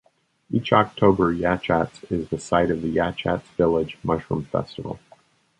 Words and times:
Each 0.49 0.73
October, 0.73 1.31
Yachats 1.31 2.11
is 2.11 2.27
the 2.29 2.39
site 2.39 2.71
of 2.71 2.81
the 2.81 2.91
Yachats 2.91 3.43
Village 3.55 3.99
Mushroom 4.01 4.45
Festival. 4.45 4.99